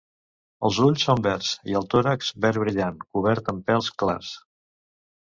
Els 0.67 0.77
ulls 0.85 1.03
són 1.09 1.19
verds 1.25 1.49
i 1.73 1.75
el 1.79 1.85
tòrax 1.91 2.31
verd 2.45 2.59
brillant 2.63 2.97
cobert 3.17 3.51
amb 3.53 3.67
pèls 3.69 3.91
clars. 4.05 4.31